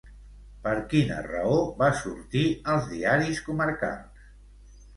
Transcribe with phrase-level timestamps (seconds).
[0.61, 4.29] Per quina raó va sortir als diaris comarcals?